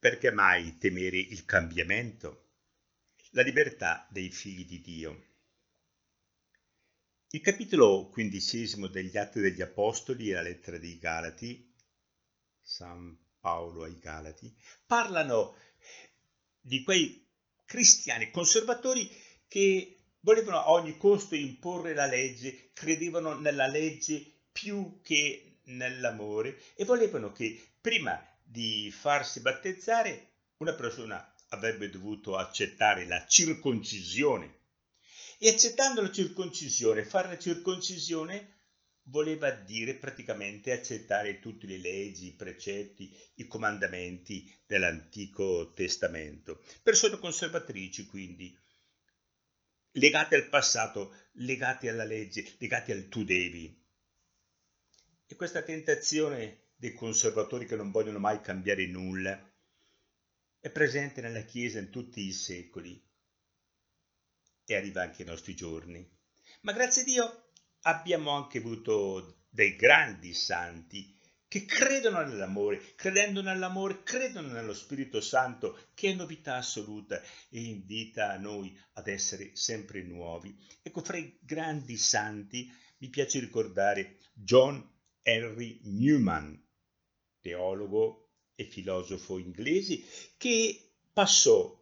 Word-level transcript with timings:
Perché 0.00 0.30
mai 0.30 0.78
temere 0.78 1.18
il 1.18 1.44
cambiamento? 1.44 2.52
La 3.32 3.42
libertà 3.42 4.08
dei 4.08 4.30
figli 4.30 4.64
di 4.64 4.80
Dio. 4.80 5.26
Il 7.32 7.42
capitolo 7.42 8.08
quindicesimo 8.08 8.86
degli 8.86 9.18
Atti 9.18 9.40
degli 9.40 9.60
Apostoli 9.60 10.30
e 10.30 10.32
la 10.32 10.40
lettera 10.40 10.78
dei 10.78 10.96
Galati, 10.96 11.76
San 12.62 13.14
Paolo 13.40 13.82
ai 13.82 13.98
Galati, 13.98 14.50
parlano 14.86 15.54
di 16.58 16.82
quei 16.82 17.28
cristiani 17.66 18.30
conservatori 18.30 19.06
che 19.48 20.14
volevano 20.20 20.60
a 20.60 20.70
ogni 20.70 20.96
costo 20.96 21.34
imporre 21.34 21.92
la 21.92 22.06
legge, 22.06 22.70
credevano 22.72 23.38
nella 23.38 23.66
legge 23.66 24.44
più 24.50 25.02
che 25.02 25.58
nell'amore 25.64 26.58
e 26.74 26.86
volevano 26.86 27.32
che 27.32 27.74
prima 27.82 28.29
di 28.50 28.90
farsi 28.90 29.40
battezzare 29.40 30.32
una 30.56 30.74
persona 30.74 31.34
avrebbe 31.50 31.88
dovuto 31.88 32.36
accettare 32.36 33.06
la 33.06 33.24
circoncisione 33.26 34.58
e 35.38 35.48
accettando 35.48 36.02
la 36.02 36.10
circoncisione, 36.10 37.04
fare 37.04 37.28
la 37.28 37.38
circoncisione 37.38 38.58
voleva 39.04 39.50
dire 39.50 39.94
praticamente 39.94 40.72
accettare 40.72 41.38
tutte 41.38 41.66
le 41.66 41.78
leggi, 41.78 42.26
i 42.26 42.34
precetti, 42.34 43.16
i 43.36 43.46
comandamenti 43.46 44.52
dell'Antico 44.66 45.70
Testamento. 45.70 46.62
Persone 46.82 47.18
conservatrici 47.18 48.06
quindi, 48.06 48.56
legate 49.92 50.34
al 50.34 50.48
passato, 50.48 51.14
legate 51.34 51.88
alla 51.88 52.04
legge, 52.04 52.56
legate 52.58 52.92
al 52.92 53.08
tu 53.08 53.24
devi. 53.24 53.78
E 55.26 55.36
questa 55.36 55.62
tentazione 55.62 56.69
dei 56.80 56.94
conservatori 56.94 57.66
che 57.66 57.76
non 57.76 57.90
vogliono 57.90 58.18
mai 58.18 58.40
cambiare 58.40 58.86
nulla 58.86 59.38
è 60.58 60.70
presente 60.70 61.20
nella 61.20 61.42
Chiesa 61.42 61.78
in 61.78 61.90
tutti 61.90 62.22
i 62.22 62.32
secoli 62.32 62.98
e 64.64 64.74
arriva 64.74 65.02
anche 65.02 65.22
ai 65.22 65.28
nostri 65.28 65.54
giorni. 65.54 66.08
Ma 66.62 66.72
grazie 66.72 67.02
a 67.02 67.04
Dio 67.04 67.50
abbiamo 67.82 68.30
anche 68.30 68.58
avuto 68.58 69.42
dei 69.50 69.76
grandi 69.76 70.32
santi 70.32 71.18
che 71.46 71.66
credono 71.66 72.22
nell'amore, 72.22 72.94
credendo 72.94 73.42
nell'amore, 73.42 74.02
credono 74.02 74.48
nello 74.48 74.72
Spirito 74.72 75.20
Santo, 75.20 75.88
che 75.92 76.12
è 76.12 76.14
novità 76.14 76.56
assoluta 76.56 77.20
e 77.50 77.60
invita 77.60 78.38
noi 78.38 78.74
ad 78.94 79.06
essere 79.06 79.50
sempre 79.54 80.02
nuovi. 80.02 80.56
Ecco, 80.80 81.02
fra 81.02 81.18
i 81.18 81.36
grandi 81.42 81.98
santi 81.98 82.72
mi 82.98 83.08
piace 83.08 83.38
ricordare 83.38 84.16
John 84.32 84.82
Henry 85.22 85.80
Newman, 85.82 86.68
teologo 87.40 88.28
e 88.54 88.64
filosofo 88.64 89.38
inglese, 89.38 90.02
che 90.36 90.92
passò 91.12 91.78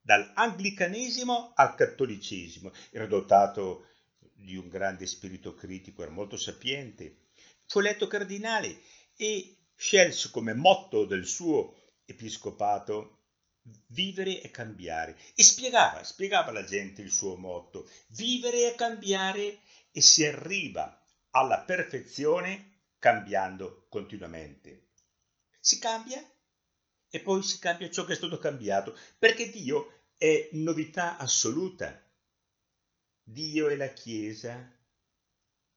dall'anglicanesimo 0.00 1.52
al 1.54 1.74
cattolicesimo, 1.74 2.72
era 2.90 3.06
dotato 3.06 3.86
di 4.34 4.56
un 4.56 4.68
grande 4.68 5.06
spirito 5.06 5.54
critico, 5.54 6.02
era 6.02 6.10
molto 6.10 6.36
sapiente, 6.36 7.28
fu 7.66 7.78
eletto 7.78 8.06
cardinale 8.06 8.80
e 9.16 9.56
scelse 9.74 10.30
come 10.30 10.54
motto 10.54 11.04
del 11.04 11.26
suo 11.26 11.74
episcopato 12.04 13.18
vivere 13.88 14.40
e 14.40 14.50
cambiare. 14.50 15.16
E 15.34 15.42
spiegava, 15.42 16.02
spiegava 16.02 16.50
alla 16.50 16.64
gente 16.64 17.02
il 17.02 17.10
suo 17.10 17.36
motto, 17.36 17.88
vivere 18.08 18.72
e 18.72 18.74
cambiare 18.74 19.60
e 19.92 20.00
si 20.00 20.24
arriva 20.24 21.00
alla 21.30 21.60
perfezione 21.60 22.71
cambiando 23.02 23.86
continuamente. 23.88 24.90
Si 25.58 25.80
cambia 25.80 26.24
e 27.08 27.18
poi 27.18 27.42
si 27.42 27.58
cambia 27.58 27.90
ciò 27.90 28.04
che 28.04 28.12
è 28.12 28.14
stato 28.14 28.38
cambiato, 28.38 28.96
perché 29.18 29.50
Dio 29.50 30.04
è 30.16 30.50
novità 30.52 31.18
assoluta. 31.18 32.00
Dio 33.24 33.68
e 33.68 33.74
la 33.74 33.88
Chiesa 33.88 34.72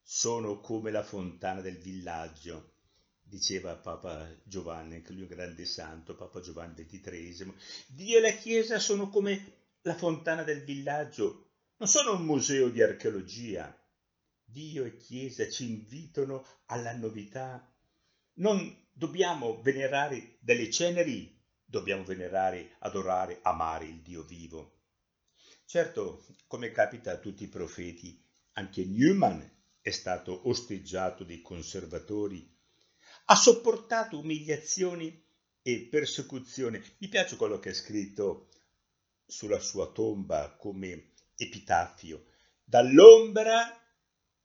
sono 0.00 0.60
come 0.60 0.92
la 0.92 1.02
fontana 1.02 1.60
del 1.60 1.78
villaggio, 1.78 2.74
diceva 3.20 3.74
Papa 3.74 4.32
Giovanni, 4.44 4.94
anche 4.94 5.12
lui 5.12 5.22
un 5.22 5.28
grande 5.28 5.64
santo, 5.64 6.14
Papa 6.14 6.38
Giovanni 6.38 6.86
XXIII. 6.86 7.52
Dio 7.88 8.18
e 8.18 8.20
la 8.20 8.30
Chiesa 8.30 8.78
sono 8.78 9.08
come 9.08 9.64
la 9.80 9.96
fontana 9.96 10.44
del 10.44 10.62
villaggio, 10.62 11.50
non 11.78 11.88
sono 11.88 12.14
un 12.14 12.24
museo 12.24 12.68
di 12.68 12.80
archeologia, 12.80 13.76
Dio 14.50 14.84
e 14.86 14.96
Chiesa 14.96 15.46
ci 15.50 15.68
invitano 15.68 16.46
alla 16.66 16.96
novità. 16.96 17.70
Non 18.34 18.88
dobbiamo 18.90 19.60
venerare 19.60 20.38
delle 20.40 20.70
ceneri, 20.70 21.38
dobbiamo 21.62 22.02
venerare, 22.02 22.76
adorare, 22.78 23.40
amare 23.42 23.84
il 23.84 24.00
Dio 24.00 24.22
vivo. 24.22 24.78
Certo, 25.66 26.24
come 26.46 26.72
capita 26.72 27.12
a 27.12 27.18
tutti 27.18 27.44
i 27.44 27.48
profeti, 27.48 28.24
anche 28.52 28.86
Newman 28.86 29.46
è 29.82 29.90
stato 29.90 30.48
osteggiato 30.48 31.24
dai 31.24 31.42
conservatori, 31.42 32.50
ha 33.26 33.36
sopportato 33.36 34.18
umiliazioni 34.18 35.26
e 35.60 35.88
persecuzioni. 35.90 36.82
Mi 36.98 37.08
piace 37.08 37.36
quello 37.36 37.58
che 37.58 37.70
è 37.70 37.74
scritto 37.74 38.48
sulla 39.26 39.60
sua 39.60 39.92
tomba 39.92 40.56
come 40.56 41.12
epitafio. 41.36 42.24
Dall'ombra 42.64 43.78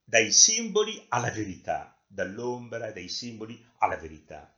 dai 0.06 0.32
simboli 0.32 1.04
alla 1.10 1.32
verità, 1.32 2.04
dall'ombra 2.06 2.92
dai 2.92 3.08
simboli 3.08 3.64
alla 3.78 3.98
verità. 3.98 4.56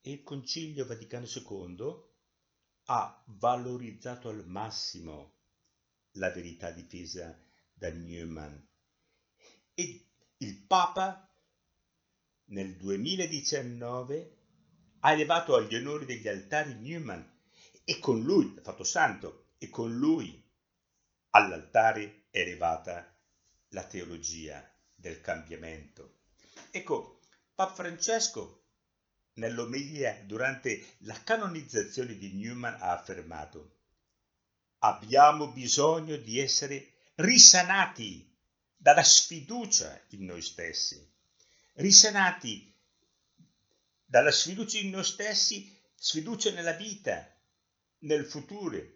E 0.00 0.12
il 0.12 0.22
Concilio 0.22 0.86
Vaticano 0.86 1.26
II 1.26 2.04
ha 2.84 3.22
valorizzato 3.26 4.28
al 4.28 4.46
massimo 4.46 5.34
la 6.12 6.30
verità 6.30 6.70
difesa 6.70 7.36
da 7.74 7.90
Newman. 7.90 8.68
E 9.74 10.06
il 10.38 10.56
Papa 10.56 11.28
nel 12.46 12.76
2019 12.76 14.36
ha 15.00 15.12
elevato 15.12 15.56
agli 15.56 15.74
onori 15.74 16.06
degli 16.06 16.28
altari 16.28 16.74
Newman 16.74 17.34
e 17.84 17.98
con 17.98 18.22
lui, 18.22 18.56
fatto 18.62 18.84
santo, 18.84 19.48
e 19.58 19.68
con 19.68 19.94
lui 19.96 20.42
all'altare 21.30 22.28
è 22.30 22.38
elevata 22.38 23.14
la 23.70 23.84
teologia 23.84 24.74
del 25.06 25.20
cambiamento. 25.20 26.16
Ecco, 26.70 27.20
Papa 27.54 27.74
Francesco 27.74 28.64
nell'omelia 29.34 30.20
durante 30.24 30.84
la 31.00 31.22
canonizzazione 31.22 32.16
di 32.16 32.32
Newman 32.32 32.76
ha 32.80 32.92
affermato 32.92 33.74
abbiamo 34.78 35.52
bisogno 35.52 36.16
di 36.16 36.38
essere 36.38 36.92
risanati 37.16 38.34
dalla 38.76 39.02
sfiducia 39.02 40.00
in 40.10 40.24
noi 40.24 40.42
stessi, 40.42 41.08
risanati 41.74 42.74
dalla 44.04 44.30
sfiducia 44.30 44.78
in 44.78 44.90
noi 44.90 45.04
stessi, 45.04 45.76
sfiducia 45.94 46.50
nella 46.50 46.72
vita, 46.72 47.32
nel 48.00 48.26
futuro. 48.26 48.94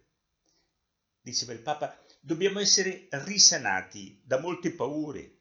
Diceva 1.21 1.53
il 1.53 1.61
Papa, 1.61 1.99
dobbiamo 2.21 2.61
essere 2.61 3.09
risanati 3.11 4.21
da 4.25 4.39
molte 4.39 4.73
paure, 4.73 5.40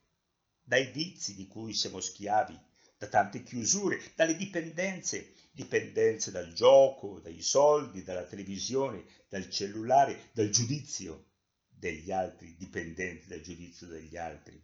dai 0.70 0.92
vizi 0.92 1.34
di 1.34 1.48
cui 1.48 1.74
siamo 1.74 2.00
schiavi, 2.00 2.56
da 2.96 3.08
tante 3.08 3.42
chiusure, 3.42 4.00
dalle 4.14 4.36
dipendenze, 4.36 5.34
dipendenze 5.52 6.30
dal 6.30 6.54
gioco, 6.54 7.20
dai 7.22 7.42
soldi, 7.42 8.04
dalla 8.04 8.24
televisione, 8.26 9.04
dal 9.30 9.50
cellulare, 9.50 10.30
dal 10.32 10.50
giudizio 10.52 11.32
degli 11.68 12.12
altri, 12.12 12.56
dipendenti 12.56 13.26
dal 13.26 13.42
giudizio 13.42 13.88
degli 13.88 14.16
altri. 14.16 14.64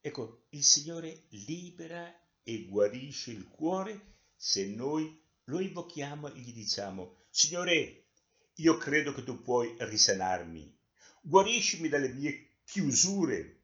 Ecco, 0.00 0.46
il 0.50 0.64
Signore 0.64 1.24
libera 1.28 2.10
e 2.42 2.64
guarisce 2.64 3.30
il 3.30 3.46
cuore 3.46 4.14
se 4.34 4.68
noi 4.68 5.20
lo 5.44 5.60
invochiamo 5.60 6.32
e 6.32 6.38
gli 6.38 6.54
diciamo, 6.54 7.14
Signore, 7.28 8.06
io 8.54 8.78
credo 8.78 9.12
che 9.12 9.22
tu 9.22 9.42
puoi 9.42 9.76
risanarmi, 9.80 10.74
guariscimi 11.20 11.90
dalle 11.90 12.08
mie 12.08 12.60
chiusure, 12.64 13.57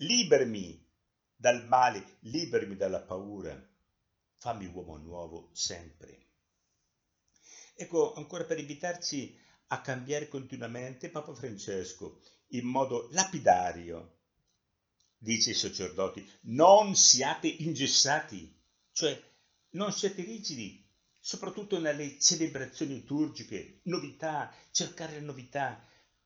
libermi 0.00 0.86
dal 1.34 1.66
male, 1.66 2.18
libermi 2.20 2.76
dalla 2.76 3.00
paura, 3.00 3.58
fammi 4.38 4.66
uomo 4.66 4.96
nuovo 4.96 5.50
sempre. 5.52 6.28
Ecco, 7.74 8.14
ancora 8.14 8.44
per 8.44 8.58
invitarci 8.58 9.38
a 9.68 9.80
cambiare 9.80 10.28
continuamente, 10.28 11.10
Papa 11.10 11.34
Francesco, 11.34 12.20
in 12.48 12.66
modo 12.66 13.08
lapidario, 13.12 14.18
dice 15.16 15.50
ai 15.50 15.56
sacerdoti, 15.56 16.26
non 16.42 16.94
siate 16.94 17.48
ingessati, 17.48 18.58
cioè 18.92 19.18
non 19.70 19.92
siate 19.92 20.22
rigidi, 20.22 20.86
soprattutto 21.18 21.78
nelle 21.78 22.18
celebrazioni 22.18 22.94
liturgiche, 22.94 23.80
novità, 23.84 24.52
cercare 24.70 25.20
novità, 25.20 25.82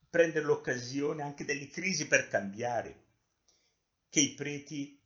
prendere 0.09 0.45
l'occasione 0.45 1.23
anche 1.23 1.45
delle 1.45 1.69
crisi 1.69 2.07
per 2.07 2.29
cambiare 2.29 3.03
che 4.15 4.21
i 4.21 4.35
preti 4.35 4.97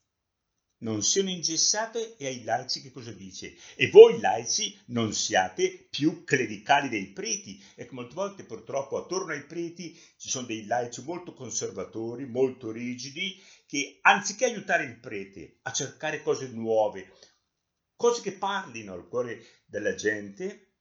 non 0.81 1.03
siano 1.03 1.31
ingessate 1.31 2.19
e 2.19 2.27
ai 2.27 2.45
laici 2.45 2.83
che 2.83 2.91
cosa 2.91 3.11
dice? 3.11 3.57
E 3.75 3.89
voi 3.89 4.21
laici 4.21 4.79
non 4.89 5.15
siate 5.15 5.87
più 5.89 6.25
clericali 6.25 6.91
dei 6.91 7.07
preti. 7.07 7.59
Ecco, 7.75 7.95
molte 7.95 8.13
volte 8.13 8.45
purtroppo 8.45 8.99
attorno 8.99 9.33
ai 9.33 9.47
preti 9.47 9.99
ci 10.19 10.29
sono 10.29 10.47
dei 10.47 10.67
laici 10.67 11.03
molto 11.05 11.33
conservatori, 11.33 12.27
molto 12.27 12.71
rigidi, 12.71 13.43
che 13.67 13.97
anziché 14.03 14.45
aiutare 14.45 14.85
il 14.85 14.99
prete 14.99 15.61
a 15.63 15.73
cercare 15.73 16.21
cose 16.21 16.49
nuove, 16.49 17.11
cose 17.97 18.21
che 18.21 18.33
parlino 18.33 18.93
al 18.93 19.09
cuore 19.09 19.43
della 19.65 19.95
gente, 19.95 20.75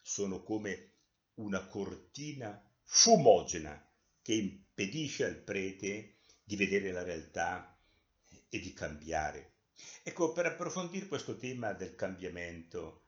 sono 0.00 0.42
come 0.42 0.94
una 1.34 1.64
cortina 1.68 2.60
fumogena 2.82 3.80
che 4.20 4.34
impedisce 4.34 5.24
al 5.24 5.36
prete 5.36 6.16
di 6.44 6.56
vedere 6.56 6.92
la 6.92 7.02
realtà 7.02 7.76
e 8.48 8.60
di 8.60 8.72
cambiare. 8.72 9.52
Ecco, 10.02 10.32
per 10.32 10.46
approfondire 10.46 11.06
questo 11.06 11.36
tema 11.36 11.72
del 11.72 11.94
cambiamento 11.94 13.04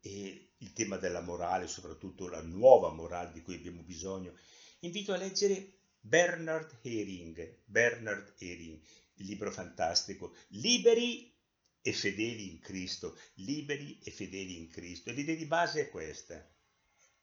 e 0.00 0.50
il 0.58 0.72
tema 0.72 0.96
della 0.96 1.20
morale, 1.20 1.66
soprattutto 1.66 2.28
la 2.28 2.42
nuova 2.42 2.90
morale 2.90 3.32
di 3.32 3.42
cui 3.42 3.54
abbiamo 3.54 3.82
bisogno, 3.82 4.34
invito 4.80 5.12
a 5.12 5.16
leggere 5.16 5.78
Bernard 6.00 6.78
Herring, 6.82 7.60
Bernard 7.64 8.34
Herring, 8.38 8.80
il 9.14 9.26
libro 9.26 9.50
fantastico, 9.50 10.34
Liberi 10.48 11.32
e 11.80 11.92
fedeli 11.92 12.50
in 12.50 12.60
Cristo, 12.60 13.18
liberi 13.34 13.98
e 14.02 14.10
fedeli 14.10 14.56
in 14.56 14.68
Cristo. 14.68 15.10
L'idea 15.10 15.34
di 15.34 15.46
base 15.46 15.82
è 15.82 15.90
questa, 15.90 16.46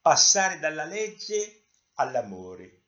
passare 0.01 0.59
dalla 0.59 0.85
legge 0.85 1.65
all'amore, 1.95 2.80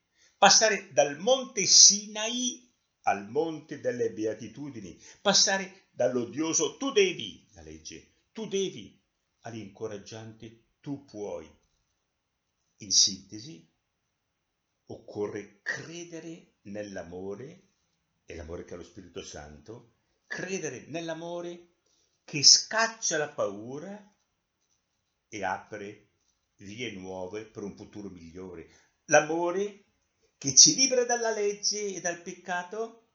passare 0.43 0.91
dal 0.91 1.17
monte 1.19 1.65
Sinai 1.65 2.69
al 3.03 3.29
monte 3.29 3.79
delle 3.79 4.11
beatitudini, 4.11 5.01
passare 5.21 5.85
dall'odioso 5.91 6.75
tu 6.75 6.91
devi, 6.91 7.47
la 7.53 7.61
legge, 7.61 8.15
tu 8.33 8.49
devi, 8.49 9.01
all'incoraggiante 9.43 10.65
tu 10.81 11.05
puoi. 11.05 11.49
In 12.79 12.91
sintesi, 12.91 13.65
occorre 14.87 15.61
credere 15.61 16.55
nell'amore, 16.63 17.69
e 18.25 18.35
l'amore 18.35 18.65
che 18.65 18.73
ha 18.73 18.77
lo 18.77 18.83
Spirito 18.83 19.23
Santo, 19.23 19.93
credere 20.27 20.83
nell'amore 20.87 21.75
che 22.25 22.43
scaccia 22.43 23.17
la 23.17 23.29
paura 23.29 24.13
e 25.29 25.43
apre 25.45 26.09
vie 26.57 26.91
nuove 26.91 27.45
per 27.45 27.63
un 27.63 27.77
futuro 27.77 28.09
migliore. 28.09 28.67
L'amore 29.05 29.85
che 30.43 30.55
ci 30.55 30.75
libera 30.75 31.05
dalla 31.05 31.31
legge 31.31 31.95
e 31.95 32.01
dal 32.01 32.21
peccato, 32.21 33.11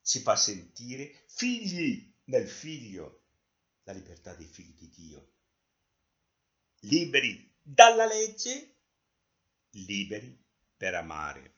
ci 0.00 0.20
fa 0.20 0.36
sentire 0.36 1.24
figli 1.26 2.14
nel 2.26 2.48
figlio, 2.48 3.24
la 3.82 3.92
libertà 3.92 4.32
dei 4.34 4.46
figli 4.46 4.76
di 4.76 4.88
Dio. 4.88 5.30
Liberi 6.82 7.52
dalla 7.60 8.06
legge, 8.06 8.76
liberi 9.70 10.40
per 10.76 10.94
amare. 10.94 11.54